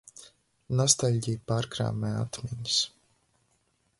Nostalģija 0.79 1.41
pārkrāmē 1.51 2.11
atmiņas. 2.23 2.81